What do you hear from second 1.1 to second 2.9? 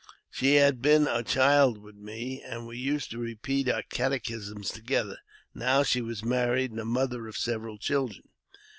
child with me, and we